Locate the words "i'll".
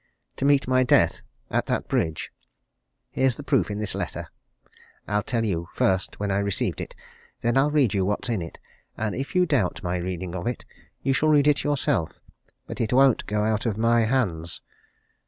5.07-5.21, 7.55-7.69